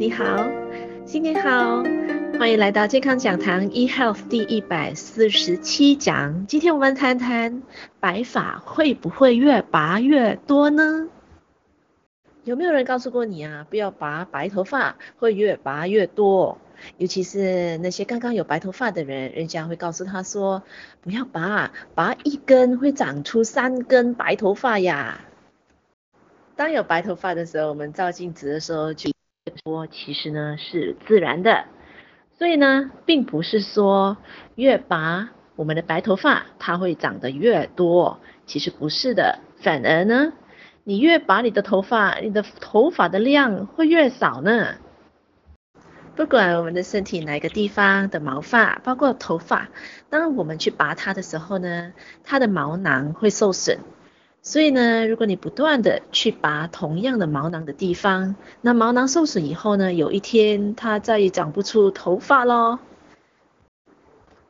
[0.00, 0.50] 你好，
[1.04, 1.82] 新年好
[2.38, 6.46] 欢迎来到健康讲堂 eHealth 第一百四十七讲。
[6.46, 7.62] 今天我们谈谈
[8.00, 11.10] 白发会不会越拔越多呢？
[12.44, 13.66] 有没有人告诉过你啊？
[13.68, 16.56] 不要拔白头发，会越拔越多。
[16.96, 20.62] 尤其是那些刚刚有白头发的人，人家会告诉他说：
[21.02, 25.20] 不要拔，拔一根会长出三根白头发呀。
[26.56, 29.10] 当有白头发的时候，我们照镜子的时候就
[29.64, 31.64] 说，其实呢是自然的。
[32.38, 34.16] 所以呢，并不是说
[34.54, 39.40] 越拔我们的白头发，它会长得越多，其实不是的。
[39.60, 40.32] 反而呢，
[40.84, 44.76] 你越拔你的头发，你的头发的量会越少呢。
[46.16, 49.68] 不管我们的身体哪个地方的毛发，包括头发，
[50.10, 51.92] 当我们去拔它的时候呢，
[52.24, 53.78] 它的毛囊会受损。
[54.42, 62.78] 所以呢，如果你不断的去拔同样的毛囊的地方，那毛囊受损以后呢，有一天它再也长不出头发喽。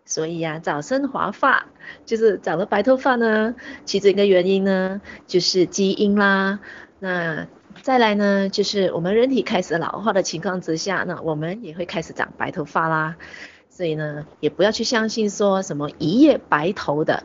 [0.04, 1.66] 所以呀、早生华发
[2.04, 6.60] 就是长了白头发呢，其中一个原因呢，就是基因啦。
[7.00, 7.46] 那
[7.82, 13.16] 再来呢，就是我们人体开始老化的情况之下，那我们也会开始长白头发啦。
[13.68, 17.24] 所以呢，也不要去相信说什么一夜白头的。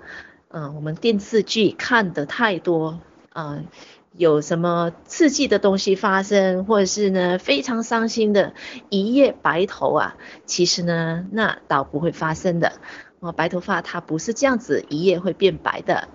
[0.57, 3.01] 嗯，我们电视剧看的太多，
[3.33, 3.65] 嗯，
[4.13, 8.53] 有什么刺激的东西发生，或者是呢非常伤心的
[8.89, 12.71] 一夜白头啊，其实呢那倒不会发生的，
[13.19, 16.07] 哦，白头发它不是这样子一夜会变白的。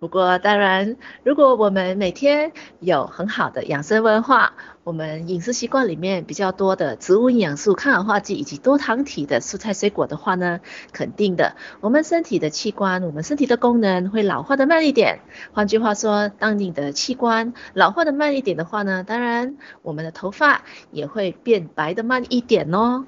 [0.00, 4.54] 不过，当然，如果我们每天有很好的养生文化，
[4.84, 10.60] 我们饮食习惯里面比较多的植物营养素、抗氧化剂以及多糖体的蔬菜水果的话呢，
[10.92, 15.18] 肯定的，我们身体的器官、我们身体的功能会老化的慢一点。
[15.52, 23.04] 换句话说，当你的器官老化的慢一点的话呢，当然，我们的头发也会变白的慢一点哦。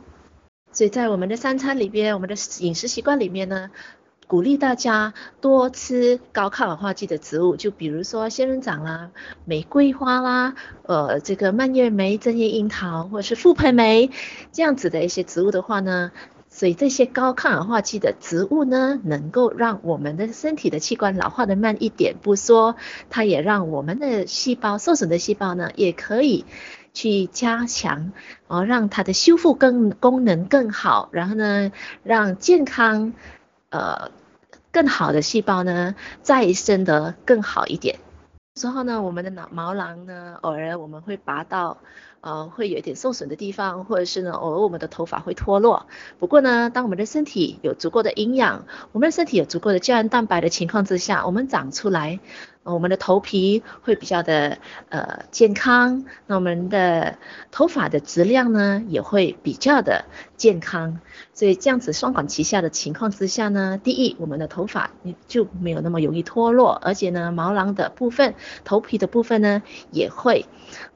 [0.73, 3.71] 所以在我们的三餐里边，我们的饮食习惯里面呢。
[4.31, 9.11] 鼓励大家多吃高抗氧化剂的植物，就比如说仙人掌啦、
[9.45, 10.55] 玫瑰花啦、
[10.85, 14.13] 呃这个蔓越莓、针叶樱桃或者是覆盆梅
[14.53, 16.13] 这样子的一些植物的话呢，
[16.49, 22.77] 所以这些高抗氧化剂的植物呢，能够让我们的身体的器官老化的慢一点不说，
[23.11, 26.45] 它也让我们的细胞受损的细胞呢，也可以
[26.95, 28.13] 去加强，
[28.47, 31.73] 哦，让它的修复更功能更好，然后呢，
[32.05, 33.13] 让健康
[33.71, 34.13] 呃。
[34.73, 37.99] 更好的细胞呢，再生得更好一点。
[38.55, 41.79] 之后呢，我们的脑毛囊呢，偶尔我们会拔到，
[42.21, 45.87] 呃，会有一点受损的地方，或者是呢，偶尔我们的头发会脱落。
[46.19, 52.21] 不过呢，当我们的身体有足够的营养，我们的身体有足够的胶原蛋白的情况之下，我们长出来。
[52.63, 54.59] 我们的头皮会比较的
[54.91, 57.17] 呃健康，那我们的
[57.51, 60.05] 头发的质量呢也会比较的
[60.37, 61.01] 健康，
[61.33, 64.91] 所以这样子双管齐下的情况之下呢，第一，我们的头发
[65.27, 70.45] 就没有那么容易脱落，而且呢，毛囊的部分、头皮的部分呢也会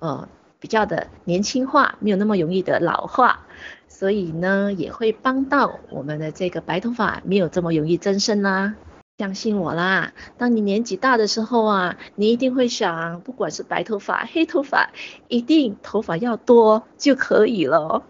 [0.01, 0.29] 呃
[0.65, 3.41] 比较的年轻化，没有那么容易的老化，
[3.87, 8.75] 所以呢也会帮到我们的这个白头发没有这么容易增生啦。
[9.19, 14.89] 相信我啦，当你年纪大的时候啊，你一定会想，不管是白头发、黑头发，
[15.29, 18.03] 一定头发要多就可以了。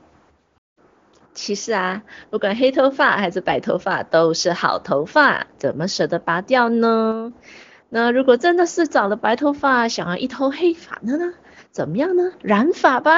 [1.32, 7.32] 其实啊，不管黑头发还是白头发，都是好头发，怎么舍得拔掉呢？
[7.88, 11.32] 那如果真的是长了白头发，想要一头黑发的呢？
[11.74, 12.30] 怎么样呢？
[12.40, 13.10] 染发吧，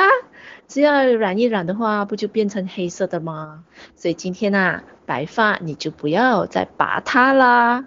[0.66, 3.64] 只要染一染的话，不就变成黑色的吗？
[3.96, 7.84] 所以今天呐，白发你就不要再拔它啦。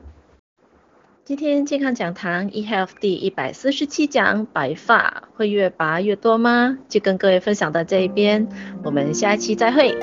[1.26, 6.78] 今天健康讲堂 e health 第一百四十七讲，白发会越拔越多吗？
[6.88, 8.48] 就跟各位分享到这一边，
[8.84, 9.98] 我们下期再会。